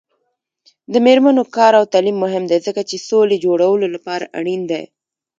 [0.93, 4.83] د میرمنو کار او تعلیم مهم دی ځکه چې سولې جوړولو لپاره اړین دی.